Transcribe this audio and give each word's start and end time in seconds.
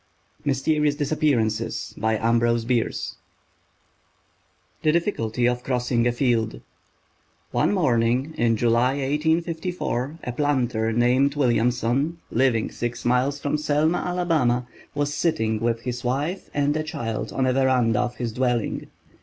"MYSTERIOUS 0.45 0.95
DISAPPEARANCES" 0.95 1.93
THE 1.95 2.91
DIFFICULTY 4.91 5.45
OF 5.47 5.63
CROSSING 5.63 6.07
A 6.07 6.11
FIELD 6.11 6.61
ONE 7.51 7.71
morning 7.71 8.33
in 8.35 8.57
July, 8.57 8.93
1854, 8.93 10.17
a 10.23 10.31
planter 10.31 10.91
named 10.91 11.35
Williamson, 11.35 12.17
living 12.31 12.71
six 12.71 13.05
miles 13.05 13.39
from 13.39 13.57
Selma, 13.59 13.99
Alabama, 13.99 14.65
was 14.95 15.13
sitting 15.13 15.59
with 15.59 15.81
his 15.81 16.03
wife 16.03 16.49
and 16.51 16.75
a 16.75 16.81
child 16.81 17.31
on 17.31 17.43
the 17.43 17.53
veranda 17.53 17.99
of 17.99 18.15
his 18.15 18.33
dwelling. 18.33 18.87